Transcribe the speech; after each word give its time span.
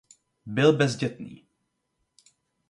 Byl 0.45 0.73
bezdětný. 0.73 1.45